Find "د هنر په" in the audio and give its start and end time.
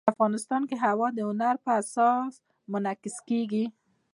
1.13-1.71